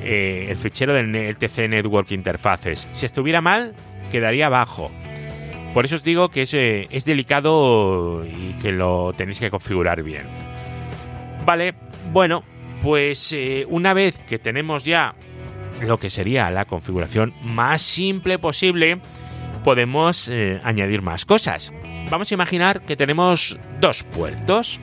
eh, 0.03 0.47
el 0.49 0.57
fichero 0.57 0.93
del 0.93 1.37
TC 1.37 1.67
Network 1.69 2.11
Interfaces. 2.11 2.87
Si 2.91 3.05
estuviera 3.05 3.41
mal, 3.41 3.73
quedaría 4.13 4.47
bajo. 4.47 4.91
Por 5.73 5.85
eso 5.85 5.95
os 5.95 6.03
digo 6.03 6.29
que 6.29 6.43
es, 6.43 6.53
eh, 6.53 6.87
es 6.91 7.03
delicado 7.03 8.23
y 8.25 8.53
que 8.61 8.71
lo 8.71 9.13
tenéis 9.17 9.39
que 9.39 9.49
configurar 9.49 10.03
bien. 10.03 10.27
Vale, 11.47 11.73
bueno, 12.11 12.43
pues 12.83 13.31
eh, 13.33 13.65
una 13.67 13.95
vez 13.95 14.19
que 14.19 14.37
tenemos 14.37 14.85
ya 14.85 15.15
lo 15.81 15.99
que 15.99 16.11
sería 16.11 16.51
la 16.51 16.65
configuración 16.65 17.33
más 17.41 17.81
simple 17.81 18.37
posible, 18.37 18.99
podemos 19.63 20.31
añadir 20.63 21.01
más 21.01 21.25
cosas. 21.25 21.73
Vamos 22.11 22.31
a 22.31 22.35
imaginar 22.35 22.81
que 22.81 22.95
tenemos 22.95 23.57
dos 23.79 24.03
puertos, 24.03 24.79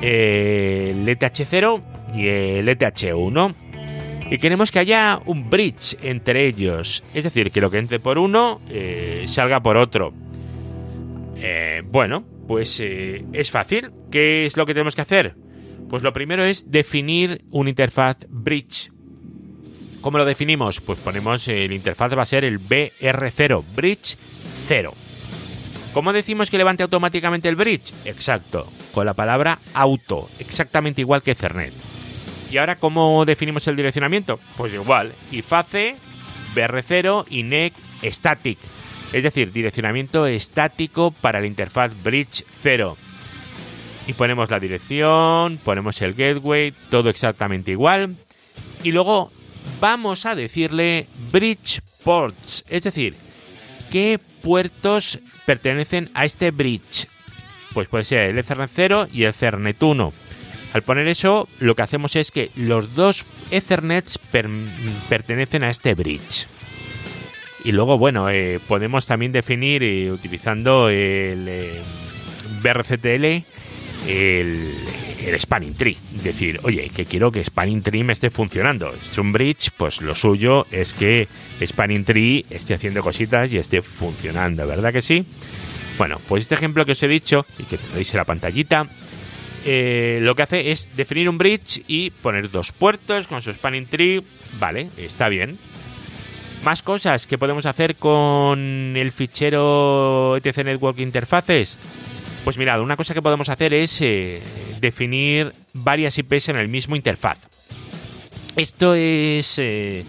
el 0.00 1.06
ETH0 1.06 1.82
y 2.14 2.28
el 2.28 2.68
ETH1 2.68 3.54
y 4.30 4.38
queremos 4.38 4.70
que 4.70 4.78
haya 4.78 5.20
un 5.26 5.50
bridge 5.50 5.96
entre 6.02 6.46
ellos, 6.46 7.02
es 7.12 7.24
decir, 7.24 7.50
que 7.50 7.60
lo 7.60 7.70
que 7.70 7.78
entre 7.78 7.98
por 7.98 8.16
uno 8.16 8.60
eh, 8.68 9.24
salga 9.26 9.60
por 9.60 9.76
otro. 9.76 10.14
Eh, 11.36 11.82
bueno, 11.84 12.24
pues 12.46 12.78
eh, 12.78 13.24
es 13.32 13.50
fácil. 13.50 13.90
¿Qué 14.10 14.46
es 14.46 14.56
lo 14.56 14.66
que 14.66 14.74
tenemos 14.74 14.94
que 14.94 15.02
hacer? 15.02 15.34
Pues 15.88 16.04
lo 16.04 16.12
primero 16.12 16.44
es 16.44 16.70
definir 16.70 17.44
una 17.50 17.70
interfaz 17.70 18.18
bridge. 18.28 18.92
¿Cómo 20.00 20.16
lo 20.16 20.24
definimos? 20.24 20.80
Pues 20.80 21.00
ponemos 21.00 21.48
el 21.48 21.72
interfaz 21.72 22.16
va 22.16 22.22
a 22.22 22.26
ser 22.26 22.44
el 22.44 22.60
BR0, 22.60 23.64
bridge 23.74 24.16
0. 24.66 24.94
¿Cómo 25.92 26.12
decimos 26.12 26.50
que 26.50 26.58
levante 26.58 26.84
automáticamente 26.84 27.48
el 27.48 27.56
bridge? 27.56 27.92
Exacto, 28.04 28.68
con 28.92 29.06
la 29.06 29.14
palabra 29.14 29.58
auto, 29.74 30.30
exactamente 30.38 31.00
igual 31.00 31.22
que 31.22 31.32
Ethernet. 31.32 31.89
¿Y 32.50 32.58
ahora 32.58 32.76
cómo 32.76 33.24
definimos 33.24 33.66
el 33.68 33.76
direccionamiento? 33.76 34.40
Pues 34.56 34.74
igual, 34.74 35.12
IFACE, 35.30 35.96
BR0 36.54 37.26
y 37.30 37.44
NEC 37.44 37.74
static, 38.04 38.58
es 39.12 39.22
decir, 39.22 39.52
direccionamiento 39.52 40.26
estático 40.26 41.12
para 41.12 41.40
la 41.40 41.46
interfaz 41.46 41.92
bridge 42.02 42.44
0. 42.50 42.96
Y 44.06 44.14
ponemos 44.14 44.50
la 44.50 44.58
dirección, 44.58 45.60
ponemos 45.62 46.02
el 46.02 46.14
gateway, 46.14 46.72
todo 46.90 47.10
exactamente 47.10 47.70
igual. 47.70 48.16
Y 48.82 48.90
luego 48.90 49.30
vamos 49.80 50.26
a 50.26 50.34
decirle 50.34 51.06
bridge 51.30 51.80
ports, 52.02 52.64
es 52.68 52.82
decir, 52.82 53.14
qué 53.92 54.18
puertos 54.42 55.20
pertenecen 55.46 56.10
a 56.14 56.24
este 56.24 56.50
bridge. 56.50 57.06
Pues 57.74 57.86
puede 57.86 58.04
ser 58.04 58.30
el 58.30 58.38
Ethernet 58.38 58.70
0 58.72 59.08
y 59.12 59.22
el 59.22 59.30
Ethernet 59.30 59.80
1. 59.80 60.12
Al 60.72 60.82
poner 60.82 61.08
eso, 61.08 61.48
lo 61.58 61.74
que 61.74 61.82
hacemos 61.82 62.14
es 62.14 62.30
que 62.30 62.50
los 62.54 62.94
dos 62.94 63.26
Ethernets 63.50 64.18
pertenecen 65.08 65.64
a 65.64 65.70
este 65.70 65.94
bridge. 65.94 66.46
Y 67.64 67.72
luego, 67.72 67.98
bueno, 67.98 68.30
eh, 68.30 68.60
podemos 68.66 69.06
también 69.06 69.32
definir, 69.32 69.82
eh, 69.82 70.10
utilizando 70.10 70.88
el 70.88 71.46
eh, 71.48 71.80
BRCTL, 72.62 73.44
el, 74.06 74.74
el, 75.26 75.40
spanning 75.40 75.74
tree. 75.74 75.96
Decir, 76.22 76.60
oye, 76.62 76.88
que 76.94 77.04
quiero 77.04 77.30
que 77.30 77.44
spanning 77.44 77.82
tree 77.82 78.04
me 78.04 78.14
esté 78.14 78.30
funcionando. 78.30 78.94
Es 78.94 79.18
un 79.18 79.32
bridge, 79.32 79.72
pues 79.76 80.00
lo 80.00 80.14
suyo 80.14 80.66
es 80.70 80.94
que 80.94 81.28
spanning 81.62 82.04
tree 82.04 82.46
esté 82.48 82.74
haciendo 82.74 83.02
cositas 83.02 83.52
y 83.52 83.58
esté 83.58 83.82
funcionando, 83.82 84.66
¿verdad 84.66 84.92
que 84.92 85.02
sí? 85.02 85.26
Bueno, 85.98 86.18
pues 86.28 86.42
este 86.42 86.54
ejemplo 86.54 86.86
que 86.86 86.92
os 86.92 87.02
he 87.02 87.08
dicho 87.08 87.44
y 87.58 87.64
que 87.64 87.76
tenéis 87.76 88.14
en 88.14 88.18
la 88.18 88.24
pantallita, 88.24 88.88
lo 89.64 90.34
que 90.34 90.42
hace 90.42 90.70
es 90.70 90.94
definir 90.96 91.28
un 91.28 91.38
bridge 91.38 91.82
y 91.86 92.10
poner 92.10 92.50
dos 92.50 92.72
puertos 92.72 93.26
con 93.26 93.42
su 93.42 93.52
spanning 93.52 93.86
tree. 93.86 94.22
Vale, 94.58 94.90
está 94.96 95.28
bien. 95.28 95.58
Más 96.64 96.82
cosas 96.82 97.26
que 97.26 97.38
podemos 97.38 97.64
hacer 97.64 97.96
con 97.96 98.94
el 98.96 99.12
fichero 99.12 100.36
etc 100.36 100.64
Network 100.64 100.98
Interfaces. 100.98 101.78
Pues 102.44 102.58
mirad, 102.58 102.80
una 102.80 102.96
cosa 102.96 103.14
que 103.14 103.22
podemos 103.22 103.48
hacer 103.48 103.72
es 103.72 104.00
eh, 104.00 104.42
definir 104.80 105.54
varias 105.72 106.18
IPs 106.18 106.50
en 106.50 106.56
el 106.56 106.68
mismo 106.68 106.96
interfaz. 106.96 107.48
Esto 108.56 108.94
es 108.94 109.58
eh, 109.58 110.04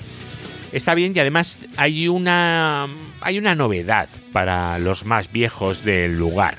está 0.71 0.93
bien 0.93 1.13
y 1.15 1.19
además 1.19 1.59
hay 1.77 2.07
una 2.07 2.87
hay 3.21 3.37
una 3.37 3.55
novedad 3.55 4.09
para 4.33 4.79
los 4.79 5.05
más 5.05 5.31
viejos 5.31 5.83
del 5.85 6.17
lugar. 6.17 6.57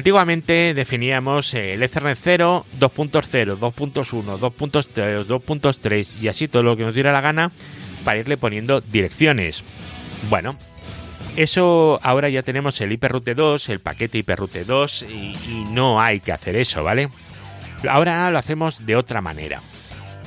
Antiguamente 0.00 0.72
definíamos 0.72 1.52
el 1.52 1.82
Ethernet 1.82 2.16
0, 2.18 2.64
2.0, 2.80 3.58
2.1, 3.58 4.38
2.3, 4.38 5.26
2.3 5.26 6.22
y 6.22 6.28
así 6.28 6.48
todo 6.48 6.62
lo 6.62 6.74
que 6.74 6.84
nos 6.84 6.94
diera 6.94 7.12
la 7.12 7.20
gana 7.20 7.52
para 8.02 8.18
irle 8.18 8.38
poniendo 8.38 8.80
direcciones. 8.80 9.62
Bueno, 10.30 10.56
eso 11.36 12.00
ahora 12.02 12.30
ya 12.30 12.42
tenemos 12.42 12.80
el 12.80 12.92
hiperroute 12.92 13.34
2, 13.34 13.68
el 13.68 13.80
paquete 13.80 14.16
hiperroute 14.16 14.64
2 14.64 15.02
y, 15.02 15.04
y, 15.06 15.66
no 15.68 16.00
hay 16.00 16.20
que 16.20 16.32
hacer 16.32 16.56
eso, 16.56 16.82
¿vale? 16.82 17.10
Ahora 17.86 18.30
lo 18.30 18.38
hacemos 18.38 18.86
de 18.86 18.96
otra 18.96 19.20
manera. 19.20 19.60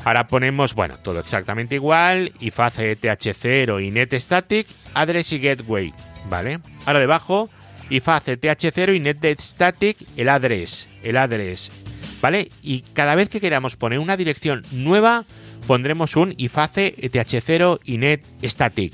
Ahora 0.03 0.27
ponemos, 0.27 0.75
bueno, 0.75 0.97
todo 0.99 1.17
exactamente 1.17 1.73
igual, 1.73 2.31
IFACE 2.39 2.95
TH0 3.01 3.83
y 3.83 3.89
NET 3.89 4.13
Static, 4.13 4.67
Address 4.93 5.33
y 5.33 5.39
Gateway, 5.39 5.91
¿vale? 6.29 6.59
Ahora 6.85 6.99
debajo, 6.99 7.49
IFACE 7.89 8.39
TH0 8.39 8.95
y 8.95 8.99
NET 8.99 9.39
Static, 9.39 9.97
el 10.17 10.29
address, 10.29 10.89
el 11.03 11.17
address, 11.17 11.71
¿vale? 12.21 12.49
Y 12.61 12.81
cada 12.93 13.15
vez 13.15 13.29
que 13.29 13.41
queramos 13.41 13.75
poner 13.75 13.99
una 13.99 14.17
dirección 14.17 14.63
nueva, 14.71 15.25
pondremos 15.67 16.15
un 16.15 16.33
IFACE 16.37 16.95
ETH0 16.97 17.79
y 17.83 17.97
NET 17.97 18.25
Static. 18.43 18.93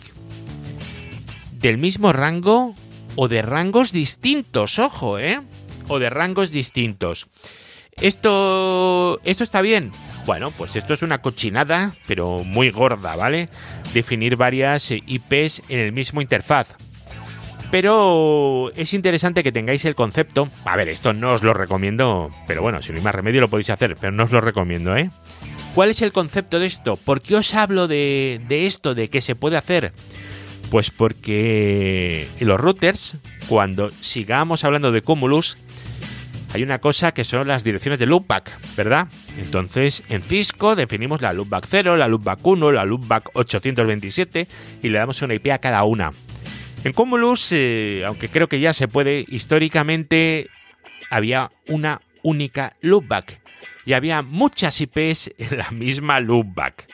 Del 1.53 1.77
mismo 1.77 2.13
rango 2.13 2.75
o 3.15 3.27
de 3.27 3.41
rangos 3.41 3.91
distintos, 3.91 4.79
ojo, 4.79 5.19
¿eh? 5.19 5.39
O 5.87 5.99
de 5.99 6.09
rangos 6.09 6.51
distintos. 6.51 7.27
¿Esto, 8.01 9.19
¿Esto 9.25 9.43
está 9.43 9.61
bien? 9.61 9.91
Bueno, 10.25 10.51
pues 10.51 10.75
esto 10.75 10.93
es 10.93 11.01
una 11.01 11.21
cochinada, 11.21 11.93
pero 12.07 12.43
muy 12.43 12.69
gorda, 12.69 13.15
¿vale? 13.15 13.49
Definir 13.93 14.35
varias 14.35 14.91
IPs 14.91 15.63
en 15.69 15.79
el 15.79 15.91
mismo 15.91 16.21
interfaz. 16.21 16.75
Pero 17.71 18.71
es 18.75 18.93
interesante 18.93 19.43
que 19.43 19.51
tengáis 19.51 19.85
el 19.85 19.95
concepto. 19.95 20.49
A 20.65 20.75
ver, 20.75 20.89
esto 20.89 21.13
no 21.13 21.33
os 21.33 21.43
lo 21.43 21.53
recomiendo, 21.53 22.29
pero 22.47 22.61
bueno, 22.61 22.81
si 22.81 22.91
no 22.91 22.97
hay 22.97 23.03
más 23.03 23.13
remedio 23.13 23.41
lo 23.41 23.49
podéis 23.49 23.69
hacer, 23.69 23.95
pero 23.99 24.11
no 24.11 24.23
os 24.23 24.31
lo 24.31 24.41
recomiendo, 24.41 24.95
¿eh? 24.97 25.11
¿Cuál 25.75 25.91
es 25.91 26.01
el 26.01 26.11
concepto 26.11 26.59
de 26.59 26.65
esto? 26.65 26.97
¿Por 26.97 27.21
qué 27.21 27.35
os 27.35 27.53
hablo 27.53 27.87
de, 27.87 28.41
de 28.47 28.65
esto, 28.65 28.95
de 28.95 29.09
que 29.09 29.21
se 29.21 29.35
puede 29.35 29.55
hacer? 29.55 29.93
Pues 30.71 30.89
porque 30.89 32.27
los 32.39 32.59
routers, 32.59 33.17
cuando 33.47 33.91
sigamos 34.01 34.63
hablando 34.63 34.91
de 34.91 35.01
Cumulus, 35.03 35.57
hay 36.53 36.63
una 36.63 36.79
cosa 36.79 37.11
que 37.13 37.23
son 37.23 37.47
las 37.47 37.63
direcciones 37.63 37.99
de 37.99 38.07
loopback, 38.07 38.75
¿verdad? 38.75 39.07
Entonces, 39.37 40.03
en 40.09 40.23
Cisco 40.23 40.75
definimos 40.75 41.21
la 41.21 41.33
loopback 41.33 41.65
0, 41.67 41.97
la 41.97 42.07
loopback 42.07 42.39
1, 42.45 42.71
la 42.71 42.85
loopback 42.85 43.29
827 43.33 44.47
y 44.81 44.89
le 44.89 44.97
damos 44.97 45.21
una 45.21 45.35
IP 45.35 45.51
a 45.51 45.59
cada 45.59 45.83
una. 45.83 46.11
En 46.83 46.93
Cumulus, 46.93 47.51
eh, 47.51 48.03
aunque 48.05 48.29
creo 48.29 48.47
que 48.47 48.59
ya 48.59 48.73
se 48.73 48.87
puede, 48.87 49.25
históricamente 49.27 50.47
había 51.09 51.51
una 51.67 52.01
única 52.23 52.75
loopback 52.81 53.41
y 53.85 53.93
había 53.93 54.21
muchas 54.21 54.79
IPs 54.79 55.33
en 55.37 55.57
la 55.57 55.71
misma 55.71 56.19
loopback. 56.19 56.87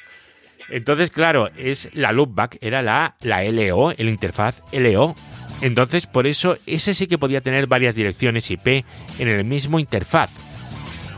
Entonces, 0.69 1.11
claro, 1.11 1.49
es 1.57 1.89
la 1.93 2.11
loopback, 2.11 2.57
era 2.61 2.81
la, 2.81 3.15
la 3.21 3.43
LO, 3.43 3.91
el 3.91 4.09
interfaz 4.09 4.63
LO. 4.71 5.15
Entonces, 5.61 6.07
por 6.07 6.25
eso, 6.25 6.57
ese 6.65 6.95
sí 6.95 7.05
que 7.05 7.19
podía 7.19 7.41
tener 7.41 7.67
varias 7.67 7.93
direcciones 7.95 8.49
IP 8.49 8.83
en 9.19 9.27
el 9.27 9.43
mismo 9.45 9.79
interfaz. 9.79 10.31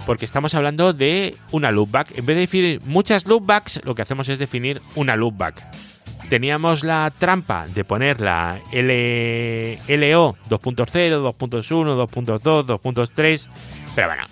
Porque 0.06 0.26
estamos 0.26 0.56
hablando 0.56 0.94
de 0.94 1.36
una 1.52 1.72
loopback. 1.72 2.18
En 2.18 2.26
vez 2.26 2.36
de 2.36 2.42
definir 2.42 2.82
muchas 2.82 3.26
loopbacks, 3.26 3.82
lo 3.86 3.96
que 3.96 4.02
hacemos 4.02 4.28
es 4.30 4.40
definir 4.40 4.82
una 4.96 5.16
loopback. 5.16 5.64
Teníamos 6.30 6.84
la 6.84 7.12
trampa 7.18 7.68
de 7.68 7.86
poner 7.86 8.20
la 8.20 8.60
L, 8.72 9.80
LO 9.88 10.36
2.0, 10.50 11.36
2.1, 11.38 12.08
2.2, 12.08 12.66
2.3. 12.66 13.50
Pero 13.96 14.08
bueno, 14.08 14.24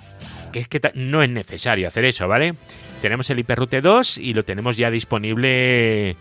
que 0.52 0.60
es 0.60 0.68
que 0.68 0.82
no 0.96 1.24
es 1.24 1.30
necesario 1.30 1.88
hacer 1.88 2.06
eso, 2.06 2.28
¿vale? 2.28 2.56
Tenemos 3.02 3.30
el 3.30 3.40
hiperroute 3.40 3.82
2 3.82 4.18
y 4.18 4.34
lo 4.34 4.44
tenemos 4.44 4.78
ya 4.78 4.92
disponible 4.92 6.18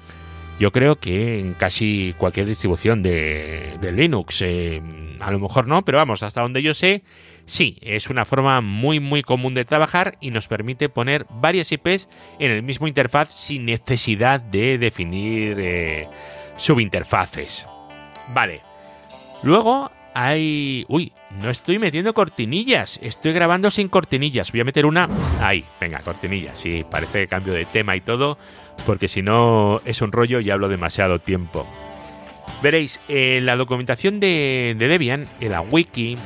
yo 0.58 0.70
creo 0.70 0.96
que 0.96 1.40
en 1.40 1.54
casi 1.54 2.14
cualquier 2.16 2.46
distribución 2.46 3.02
de, 3.02 3.76
de 3.80 3.92
Linux. 3.92 4.42
Eh, 4.42 4.80
a 5.20 5.30
lo 5.30 5.40
mejor 5.40 5.66
no, 5.66 5.84
pero 5.84 5.98
vamos, 5.98 6.22
hasta 6.22 6.42
donde 6.42 6.62
yo 6.62 6.74
sé, 6.74 7.02
sí, 7.46 7.78
es 7.82 8.10
una 8.10 8.24
forma 8.24 8.60
muy 8.60 9.00
muy 9.00 9.22
común 9.22 9.54
de 9.54 9.64
trabajar 9.64 10.16
y 10.20 10.30
nos 10.30 10.48
permite 10.48 10.88
poner 10.88 11.26
varias 11.30 11.70
IPs 11.72 12.08
en 12.38 12.50
el 12.50 12.62
mismo 12.62 12.86
interfaz 12.86 13.32
sin 13.32 13.64
necesidad 13.64 14.40
de 14.40 14.78
definir 14.78 15.56
eh, 15.58 16.08
subinterfaces. 16.56 17.66
Vale. 18.28 18.62
Luego 19.42 19.90
hay... 20.14 20.86
Uy, 20.88 21.12
no 21.42 21.50
estoy 21.50 21.78
metiendo 21.78 22.14
cortinillas. 22.14 22.98
Estoy 23.02 23.32
grabando 23.32 23.70
sin 23.70 23.88
cortinillas. 23.88 24.52
Voy 24.52 24.60
a 24.60 24.64
meter 24.64 24.86
una... 24.86 25.08
Ahí, 25.40 25.64
venga, 25.80 25.98
cortinillas. 26.00 26.56
Sí, 26.56 26.84
parece 26.88 27.26
cambio 27.26 27.52
de 27.52 27.66
tema 27.66 27.96
y 27.96 28.00
todo. 28.00 28.38
Porque 28.86 29.08
si 29.08 29.22
no 29.22 29.82
es 29.84 30.00
un 30.00 30.12
rollo 30.12 30.40
y 30.40 30.50
hablo 30.50 30.68
demasiado 30.68 31.18
tiempo. 31.18 31.66
Veréis, 32.62 33.00
en 33.08 33.44
la 33.44 33.56
documentación 33.56 34.20
de, 34.20 34.74
Debian, 34.78 35.26
en 35.40 35.50
la 35.50 35.60
wiki, 35.60 36.16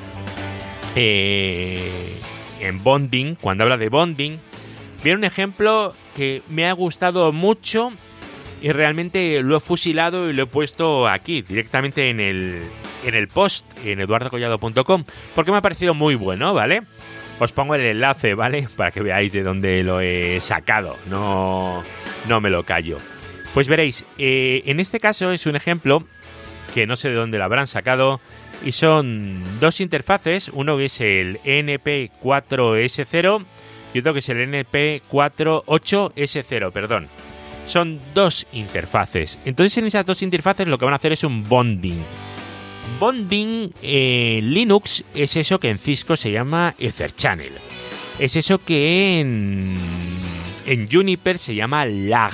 eh, 0.95 2.19
en 2.61 2.83
bonding, 2.83 3.35
cuando 3.37 3.65
habla 3.65 3.77
de 3.77 3.89
bonding, 3.89 4.39
viene 5.03 5.19
un 5.19 5.25
ejemplo 5.25 5.95
que 6.15 6.43
me 6.49 6.67
ha 6.67 6.73
gustado 6.73 7.33
mucho 7.33 7.93
y 8.61 8.73
realmente 8.73 9.43
lo 9.43 9.57
he 9.57 9.61
fusilado 9.61 10.29
y 10.29 10.33
lo 10.33 10.45
he 10.45 10.47
puesto 10.47 11.09
aquí, 11.09 11.43
directamente 11.43 12.11
en 12.11 12.21
el, 12.21 12.63
en 13.05 13.15
el 13.15 13.29
post, 13.29 13.67
en 13.85 14.01
eduardocollado.com, 14.01 15.05
porque 15.35 15.51
me 15.51 15.59
ha 15.59 15.63
parecido 15.63 15.95
muy 15.95 16.15
bueno, 16.15 16.55
¿vale? 16.55 16.83
Os 17.39 17.53
pongo 17.53 17.77
el 17.77 17.83
enlace, 17.83 18.35
¿vale? 18.35 18.69
Para 18.77 18.91
que 18.91 19.03
veáis 19.03 19.33
de 19.33 19.43
dónde 19.43 19.83
lo 19.83 20.01
he 20.01 20.41
sacado, 20.41 20.97
no, 21.07 21.85
no 22.27 22.41
me 22.41 22.51
lo 22.51 22.65
callo. 22.65 22.99
Pues 23.55 23.69
veréis, 23.69 24.05
eh, 24.19 24.63
en 24.67 24.81
este 24.81 25.01
caso 25.01 25.33
es 25.33 25.47
un 25.47 25.57
ejemplo 25.57 26.05
que 26.75 26.87
no 26.87 26.97
sé 26.97 27.09
de 27.09 27.15
dónde 27.15 27.39
lo 27.39 27.45
habrán 27.45 27.67
sacado, 27.67 28.21
y 28.65 28.73
son 28.73 29.45
dos 29.61 29.81
interfaces, 29.81 30.51
uno 30.53 30.77
que 30.77 30.87
es 30.87 31.01
el 31.01 31.39
NP4S0 31.43 33.45
y 33.95 34.01
otro 34.01 34.13
que 34.13 34.19
es 34.19 34.29
el 34.29 34.51
NP48S0, 34.51 36.73
perdón. 36.73 37.07
Son 37.67 38.01
dos 38.15 38.49
interfaces. 38.53 39.39
Entonces 39.45 39.79
en 39.79 39.87
esas 39.87 40.05
dos 40.07 40.23
interfaces 40.23 40.67
lo 40.67 40.77
que 40.79 40.85
van 40.85 40.95
a 40.95 40.97
hacer 40.97 41.13
es 41.13 41.23
un 41.25 41.45
bonding. 41.45 42.03
Bonding 42.99 43.71
en 43.83 44.53
Linux 44.53 45.05
es 45.15 45.37
eso 45.37 45.61
que 45.61 45.71
en 45.71 45.79
Cisco 45.79 46.17
se 46.17 46.33
llama 46.33 46.75
Ether 46.79 47.15
Channel. 47.15 47.53
Es 48.19 48.35
eso 48.37 48.59
que 48.59 49.21
en, 49.21 49.77
en 50.67 50.91
Juniper 50.91 51.39
se 51.39 51.55
llama 51.55 51.85
lag. 51.85 52.33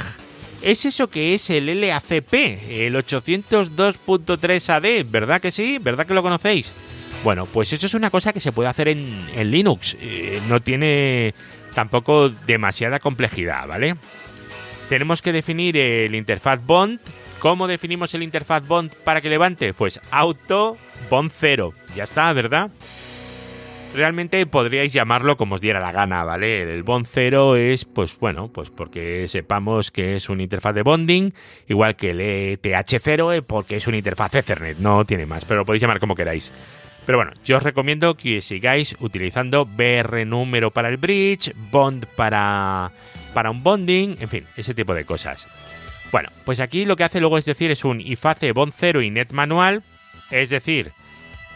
Es 0.65 0.87
eso 0.87 1.11
que 1.11 1.35
es 1.35 1.51
el 1.51 1.67
LACP, 1.79 2.33
el 2.71 2.95
802.3 2.95 4.69
AD, 4.71 5.11
¿verdad 5.11 5.39
que 5.39 5.51
sí? 5.51 5.77
¿Verdad 5.79 6.07
que 6.07 6.15
lo 6.15 6.23
conocéis? 6.23 6.73
Bueno, 7.23 7.45
pues 7.45 7.75
eso 7.75 7.85
es 7.85 7.93
una 7.93 8.09
cosa 8.09 8.33
que 8.33 8.41
se 8.41 8.51
puede 8.51 8.71
hacer 8.71 8.89
en, 8.89 9.51
Linux. 9.51 9.95
Eh, 10.01 10.41
no 10.49 10.61
tiene 10.61 11.35
tampoco 11.75 12.31
demasiada 12.31 12.99
complejidad, 12.99 13.69
¿vale? 13.69 13.97
Tenemos 14.89 15.21
que 15.21 15.33
definir 15.33 15.77
el 15.77 16.15
interfaz 16.15 16.65
bond. 16.65 16.99
¿Cómo 17.41 17.67
definimos 17.67 18.15
el 18.15 18.23
interfaz 18.23 18.67
bond 18.67 18.91
para 19.05 19.21
que 19.21 19.29
levante? 19.29 19.75
Pues 19.75 20.01
auto 20.11 20.79
bond 21.11 21.31
0. 21.31 21.75
Ya 21.95 22.05
está, 22.05 22.33
¿verdad? 22.33 22.71
Realmente 23.95 24.45
podríais 24.47 24.93
llamarlo 24.93 25.37
como 25.37 25.55
os 25.55 25.61
diera 25.61 25.79
la 25.79 25.93
gana, 25.93 26.25
¿vale? 26.25 26.63
El 26.63 26.83
bond 26.83 27.07
0 27.09 27.55
es, 27.55 27.85
pues 27.85 28.19
bueno, 28.19 28.49
pues 28.49 28.71
porque 28.71 29.29
sepamos 29.29 29.93
que 29.93 30.17
es 30.17 30.29
una 30.29 30.43
interfaz 30.43 30.75
de 30.75 30.83
bonding, 30.83 31.33
igual 31.69 31.95
que 31.95 32.11
el 32.11 32.21
ETH0 32.21 33.45
porque 33.47 33.77
es 33.77 33.87
una 33.87 33.97
interfaz 33.97 34.35
Ethernet, 34.35 34.79
no 34.79 35.07
tiene 35.07 35.27
más, 35.27 35.45
pero 35.45 35.61
lo 35.61 35.65
podéis 35.65 35.83
llamar 35.83 36.01
como 36.01 36.17
queráis. 36.17 36.53
Pero 37.07 37.19
bueno, 37.19 37.33
yo 37.45 37.59
os 37.59 37.63
recomiendo 37.63 38.17
que 38.17 38.41
sigáis 38.41 38.97
utilizando 38.99 39.65
BR 39.65 40.27
número 40.27 40.73
para 40.73 40.89
el 40.89 40.97
bridge, 40.97 41.55
bond 41.71 42.07
para, 42.17 42.91
para 43.33 43.53
un 43.53 43.63
bonding, 43.63 44.17
en 44.19 44.29
fin, 44.29 44.47
ese 44.57 44.75
tipo 44.75 44.93
de 44.95 45.05
cosas. 45.05 45.47
Bueno, 46.11 46.31
pues 46.45 46.59
aquí 46.59 46.85
lo 46.85 46.97
que 46.97 47.05
hace 47.05 47.21
luego 47.21 47.39
es 47.39 47.45
decir, 47.45 47.71
es 47.71 47.85
un 47.85 48.01
IFACE 48.01 48.51
bond 48.51 48.73
0 48.75 49.03
y 49.03 49.11
net 49.11 49.31
manual, 49.31 49.85
es 50.33 50.51
decir, 50.51 50.91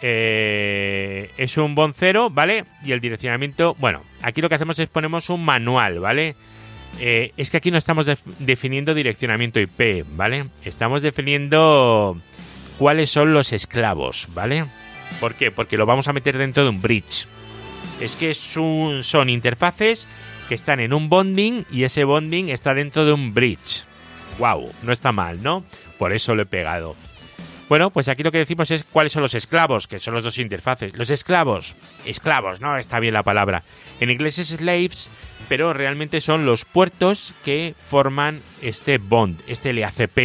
eh, 0.03 1.31
es 1.37 1.57
un 1.57 1.77
0, 1.95 2.31
¿vale? 2.31 2.65
Y 2.85 2.93
el 2.93 3.01
direccionamiento, 3.01 3.77
bueno, 3.79 4.03
aquí 4.23 4.41
lo 4.41 4.49
que 4.49 4.55
hacemos 4.55 4.79
es 4.79 4.89
ponemos 4.89 5.31
un 5.31 5.45
manual, 5.45 6.01
¿vale? 6.01 6.37
Eh, 7.01 7.33
es 7.37 7.51
que 7.51 7.59
aquí 7.59 7.71
no 7.71 7.79
estamos 7.79 8.07
definiendo 8.39 8.95
direccionamiento 8.95 9.61
IP, 9.61 10.05
¿vale? 10.17 10.47
Estamos 10.65 11.03
definiendo 11.03 12.21
cuáles 12.79 13.11
son 13.11 13.33
los 13.33 13.53
esclavos, 13.53 14.29
¿vale? 14.35 14.67
¿Por 15.21 15.35
qué? 15.35 15.51
Porque 15.51 15.77
lo 15.77 15.87
vamos 15.87 16.09
a 16.09 16.13
meter 16.13 16.39
dentro 16.39 16.65
de 16.65 16.71
un 16.71 16.83
bridge. 16.83 17.27
Es 18.01 18.17
que 18.17 18.35
son 18.35 19.29
interfaces 19.31 20.07
que 20.49 20.55
están 20.55 20.81
en 20.81 20.93
un 20.93 21.09
bonding 21.09 21.65
y 21.71 21.85
ese 21.85 22.05
bonding 22.05 22.49
está 22.49 22.75
dentro 22.75 23.05
de 23.05 23.13
un 23.13 23.35
bridge. 23.35 23.85
¡Wow! 24.39 24.71
No 24.83 24.93
está 24.93 25.13
mal, 25.13 25.43
¿no? 25.43 25.65
Por 25.99 26.13
eso 26.13 26.35
lo 26.35 26.43
he 26.43 26.47
pegado. 26.47 26.97
Bueno, 27.69 27.91
pues 27.91 28.09
aquí 28.09 28.23
lo 28.23 28.33
que 28.33 28.39
decimos 28.39 28.71
es 28.71 28.85
cuáles 28.85 29.13
son 29.13 29.23
los 29.23 29.35
esclavos, 29.35 29.87
que 29.87 29.99
son 29.99 30.15
los 30.15 30.25
dos 30.25 30.39
interfaces. 30.39 30.97
Los 30.97 31.11
esclavos, 31.11 31.75
esclavos, 32.07 32.61
¿no? 32.61 32.77
Está 32.79 32.99
bien 32.99 33.15
la 33.15 33.23
palabra. 33.23 33.63
En 34.01 34.11
inglés 34.11 34.39
es 34.39 34.49
slaves, 34.49 35.11
pero 35.49 35.75
realmente 35.75 36.21
son 36.21 36.47
los 36.47 36.65
puertos 36.65 37.35
que 37.45 37.75
forman 37.87 38.41
este 38.63 38.99
bond, 38.99 39.41
este 39.47 39.73
LACP. 39.75 40.19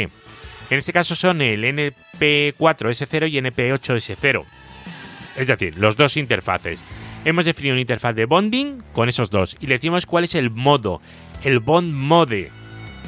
En 0.70 0.80
este 0.80 0.94
caso 0.94 1.16
son 1.16 1.42
el 1.42 1.64
NP4S0 1.66 3.30
y 3.30 3.38
NP8S0 3.42 4.46
es 5.36 5.48
decir, 5.48 5.78
los 5.78 5.96
dos 5.96 6.18
interfaces. 6.18 6.80
Hemos 7.26 7.46
definido 7.46 7.74
una 7.74 7.82
interfaz 7.82 8.15
de 8.15 8.26
bonding 8.26 8.84
con 8.94 9.10
esos 9.10 9.30
dos 9.30 9.56
y 9.60 9.67
le 9.67 9.76
decimos 9.76 10.06
cuál 10.06 10.26
es 10.26 10.36
el 10.36 10.50
modo, 10.50 11.02
el 11.44 11.60
bond 11.60 11.94
mode, 11.94 12.52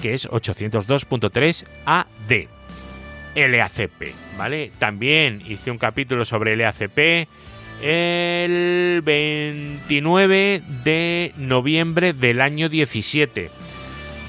que 0.01 0.13
es 0.13 0.29
802.3 0.29 1.65
AD. 1.86 2.54
LACP, 3.35 4.13
¿vale? 4.37 4.71
También 4.79 5.41
hice 5.45 5.71
un 5.71 5.77
capítulo 5.77 6.25
sobre 6.25 6.55
LACP 6.55 7.27
el 7.81 9.01
29 9.03 10.63
de 10.83 11.33
noviembre 11.37 12.13
del 12.13 12.41
año 12.41 12.69
17. 12.69 13.51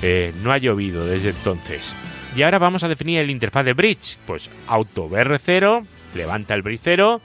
Eh, 0.02 0.32
no 0.42 0.52
ha 0.52 0.58
llovido 0.58 1.06
desde 1.06 1.30
entonces. 1.30 1.92
Y 2.36 2.42
ahora 2.42 2.58
vamos 2.58 2.82
a 2.82 2.88
definir 2.88 3.20
el 3.20 3.30
interfaz 3.30 3.64
de 3.64 3.72
bridge. 3.72 4.18
Pues 4.26 4.50
auto 4.66 5.08
BR0, 5.08 5.86
levanta 6.14 6.54
el 6.54 6.62
bridge 6.62 6.80
0 6.82 7.22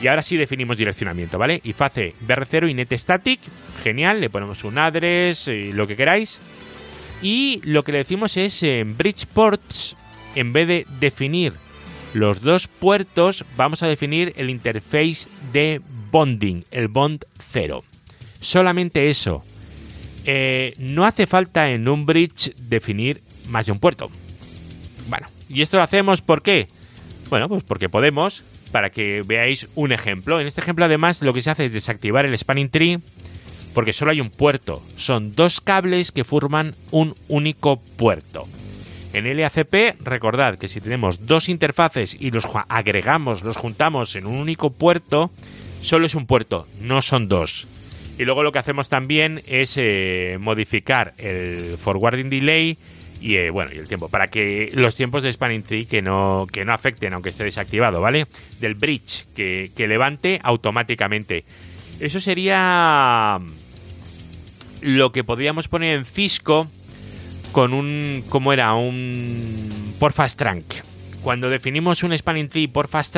y 0.00 0.08
ahora 0.08 0.22
sí 0.22 0.36
definimos 0.36 0.76
direccionamiento, 0.76 1.38
¿vale? 1.38 1.60
Y 1.64 1.72
face 1.72 2.14
BR0 2.26 2.70
y 2.70 2.74
net 2.74 2.92
static, 2.92 3.40
genial, 3.82 4.20
le 4.20 4.30
ponemos 4.30 4.62
un 4.64 4.78
address, 4.78 5.48
y 5.48 5.72
lo 5.72 5.86
que 5.86 5.96
queráis. 5.96 6.40
Y 7.22 7.62
lo 7.64 7.82
que 7.82 7.92
le 7.92 7.98
decimos 7.98 8.36
es 8.36 8.62
en 8.62 8.96
bridge 8.96 9.26
ports, 9.26 9.96
en 10.36 10.52
vez 10.52 10.68
de 10.68 10.86
definir 11.00 11.54
los 12.14 12.40
dos 12.40 12.68
puertos, 12.68 13.44
vamos 13.56 13.82
a 13.82 13.88
definir 13.88 14.32
el 14.36 14.48
interface 14.48 15.28
de 15.52 15.80
bonding, 16.12 16.62
el 16.70 16.88
bond 16.88 17.24
0. 17.38 17.82
Solamente 18.40 19.10
eso. 19.10 19.44
Eh, 20.24 20.74
no 20.78 21.04
hace 21.04 21.26
falta 21.26 21.70
en 21.70 21.88
un 21.88 22.06
bridge 22.06 22.54
definir 22.56 23.22
más 23.48 23.66
de 23.66 23.72
un 23.72 23.80
puerto. 23.80 24.10
Bueno, 25.08 25.28
y 25.48 25.62
esto 25.62 25.76
lo 25.76 25.82
hacemos 25.82 26.22
¿por 26.22 26.42
qué? 26.42 26.68
Bueno, 27.28 27.48
pues 27.48 27.62
porque 27.64 27.88
podemos 27.88 28.44
para 28.72 28.90
que 28.90 29.22
veáis 29.26 29.68
un 29.74 29.92
ejemplo. 29.92 30.40
En 30.40 30.46
este 30.46 30.60
ejemplo 30.60 30.84
además 30.84 31.22
lo 31.22 31.32
que 31.32 31.42
se 31.42 31.50
hace 31.50 31.66
es 31.66 31.72
desactivar 31.72 32.26
el 32.26 32.36
spanning 32.36 32.70
tree 32.70 33.00
porque 33.74 33.92
solo 33.92 34.10
hay 34.10 34.20
un 34.20 34.30
puerto. 34.30 34.82
Son 34.96 35.34
dos 35.34 35.60
cables 35.60 36.12
que 36.12 36.24
forman 36.24 36.74
un 36.90 37.14
único 37.28 37.78
puerto. 37.78 38.48
En 39.16 39.34
LACP, 39.34 40.04
recordad 40.04 40.58
que 40.58 40.68
si 40.68 40.82
tenemos 40.82 41.24
dos 41.24 41.48
interfaces 41.48 42.14
y 42.20 42.32
los 42.32 42.46
agregamos, 42.68 43.44
los 43.44 43.56
juntamos 43.56 44.14
en 44.14 44.26
un 44.26 44.34
único 44.34 44.68
puerto, 44.68 45.30
solo 45.80 46.04
es 46.04 46.14
un 46.14 46.26
puerto, 46.26 46.68
no 46.82 47.00
son 47.00 47.26
dos. 47.26 47.66
Y 48.18 48.26
luego 48.26 48.42
lo 48.42 48.52
que 48.52 48.58
hacemos 48.58 48.90
también 48.90 49.42
es 49.46 49.78
eh, 49.78 50.36
modificar 50.38 51.14
el 51.16 51.78
forwarding 51.78 52.28
delay 52.28 52.76
y 53.18 53.36
eh, 53.36 53.48
bueno, 53.48 53.70
y 53.74 53.78
el 53.78 53.88
tiempo, 53.88 54.10
para 54.10 54.28
que 54.28 54.70
los 54.74 54.94
tiempos 54.94 55.22
de 55.22 55.32
spanning 55.32 55.62
tree 55.62 55.86
que 55.86 56.02
no, 56.02 56.46
que 56.52 56.66
no 56.66 56.74
afecten, 56.74 57.14
aunque 57.14 57.30
esté 57.30 57.44
desactivado, 57.44 58.02
¿vale? 58.02 58.26
Del 58.60 58.74
bridge, 58.74 59.28
que, 59.34 59.72
levante 59.78 60.40
automáticamente. 60.42 61.44
Eso 62.00 62.20
sería 62.20 63.40
lo 64.82 65.10
que 65.10 65.24
podríamos 65.24 65.68
poner 65.68 65.96
en 65.96 66.04
Cisco 66.04 66.68
con 67.56 67.72
un, 67.72 68.22
¿cómo 68.28 68.52
era? 68.52 68.74
Un 68.74 69.94
por 69.98 70.12
fast 70.12 70.42
Cuando 71.22 71.48
definimos 71.48 72.02
un 72.02 72.14
spanning 72.14 72.50
tree 72.50 72.68
por 72.68 72.86
fast 72.86 73.16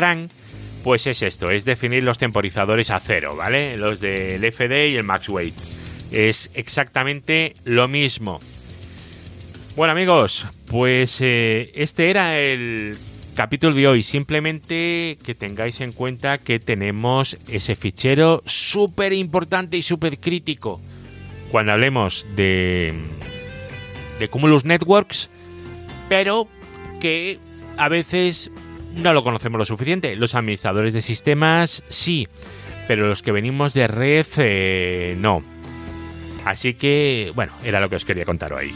pues 0.84 1.08
es 1.08 1.22
esto, 1.22 1.50
es 1.50 1.64
definir 1.64 2.04
los 2.04 2.18
temporizadores 2.18 2.92
a 2.92 3.00
cero, 3.00 3.34
¿vale? 3.34 3.76
Los 3.76 3.98
del 3.98 4.44
FD 4.44 4.90
y 4.90 4.94
el 4.94 5.02
max 5.02 5.28
weight. 5.28 5.56
Es 6.12 6.52
exactamente 6.54 7.56
lo 7.64 7.88
mismo. 7.88 8.38
Bueno 9.74 9.90
amigos, 9.90 10.46
pues 10.66 11.16
eh, 11.20 11.72
este 11.74 12.08
era 12.08 12.38
el 12.38 12.96
capítulo 13.34 13.74
de 13.74 13.88
hoy. 13.88 14.04
Simplemente 14.04 15.18
que 15.24 15.34
tengáis 15.34 15.80
en 15.80 15.90
cuenta 15.90 16.38
que 16.38 16.60
tenemos 16.60 17.38
ese 17.48 17.74
fichero 17.74 18.44
súper 18.46 19.14
importante 19.14 19.76
y 19.76 19.82
súper 19.82 20.20
crítico. 20.20 20.80
Cuando 21.50 21.72
hablemos 21.72 22.24
de, 22.36 22.94
de 24.18 24.28
Cumulus 24.28 24.64
Networks, 24.64 25.30
pero 26.08 26.48
que 27.00 27.38
a 27.76 27.88
veces 27.88 28.50
no 28.94 29.12
lo 29.12 29.22
conocemos 29.22 29.58
lo 29.58 29.64
suficiente. 29.64 30.16
Los 30.16 30.34
administradores 30.34 30.94
de 30.94 31.02
sistemas 31.02 31.82
sí, 31.88 32.28
pero 32.86 33.06
los 33.06 33.22
que 33.22 33.32
venimos 33.32 33.74
de 33.74 33.86
red 33.86 34.26
eh, 34.38 35.14
no. 35.18 35.42
Así 36.44 36.74
que, 36.74 37.32
bueno, 37.34 37.52
era 37.62 37.80
lo 37.80 37.88
que 37.88 37.96
os 37.96 38.04
quería 38.04 38.24
contar 38.24 38.52
hoy. 38.52 38.72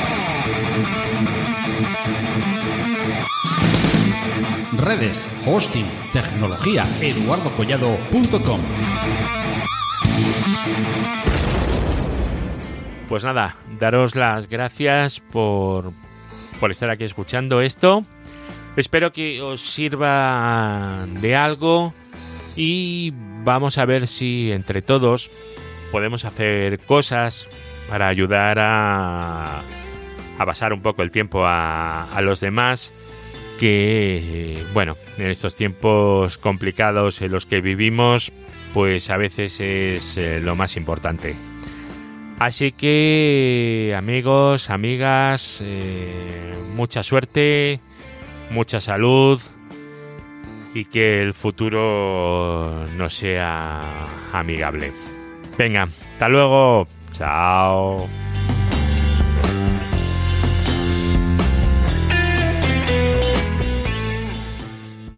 Redes, 4.76 5.20
hosting, 5.46 5.86
tecnología, 6.12 6.86
eduardocollado.com. 7.00 8.60
Pues 13.12 13.24
nada, 13.24 13.56
daros 13.78 14.14
las 14.14 14.48
gracias 14.48 15.20
por, 15.20 15.92
por 16.58 16.70
estar 16.70 16.88
aquí 16.88 17.04
escuchando 17.04 17.60
esto. 17.60 18.06
Espero 18.74 19.12
que 19.12 19.42
os 19.42 19.60
sirva 19.60 21.04
de 21.20 21.36
algo 21.36 21.92
y 22.56 23.12
vamos 23.44 23.76
a 23.76 23.84
ver 23.84 24.06
si 24.06 24.50
entre 24.50 24.80
todos 24.80 25.30
podemos 25.90 26.24
hacer 26.24 26.78
cosas 26.78 27.48
para 27.86 28.08
ayudar 28.08 28.58
a, 28.58 29.60
a 30.38 30.46
pasar 30.46 30.72
un 30.72 30.80
poco 30.80 31.02
el 31.02 31.10
tiempo 31.10 31.44
a, 31.44 32.10
a 32.14 32.22
los 32.22 32.40
demás 32.40 32.94
que, 33.60 34.64
bueno, 34.72 34.96
en 35.18 35.28
estos 35.28 35.54
tiempos 35.54 36.38
complicados 36.38 37.20
en 37.20 37.30
los 37.30 37.44
que 37.44 37.60
vivimos, 37.60 38.32
pues 38.72 39.10
a 39.10 39.18
veces 39.18 39.60
es 39.60 40.16
eh, 40.16 40.40
lo 40.40 40.56
más 40.56 40.78
importante. 40.78 41.51
Así 42.38 42.72
que 42.72 43.94
amigos, 43.96 44.70
amigas, 44.70 45.58
eh, 45.62 46.54
mucha 46.74 47.02
suerte, 47.02 47.80
mucha 48.50 48.80
salud 48.80 49.40
y 50.74 50.86
que 50.86 51.22
el 51.22 51.34
futuro 51.34 52.86
no 52.96 53.10
sea 53.10 54.06
amigable. 54.32 54.92
Venga, 55.56 55.82
hasta 55.82 56.28
luego. 56.28 56.88
Chao. 57.12 58.08